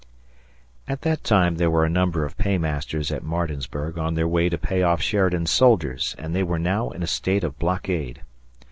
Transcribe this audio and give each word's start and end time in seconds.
At 0.87 1.01
that 1.03 1.23
time 1.23 1.57
there 1.57 1.69
were 1.69 1.85
a 1.85 1.89
number 1.91 2.25
of 2.25 2.35
paymasters 2.35 3.11
at 3.11 3.21
Martinsburg 3.21 3.99
on 3.99 4.15
their 4.15 4.27
way 4.27 4.49
to 4.49 4.57
pay 4.57 4.81
off 4.81 4.99
Sheridan's 4.99 5.51
soldiers, 5.51 6.15
and 6.17 6.35
they 6.35 6.41
were 6.41 6.57
now 6.57 6.89
in 6.89 7.03
a 7.03 7.05
state 7.05 7.43
of 7.43 7.59
blockade. 7.59 8.23